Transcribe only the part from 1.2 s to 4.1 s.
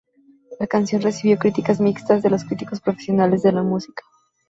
críticas mixtas de los críticos profesionales de la música.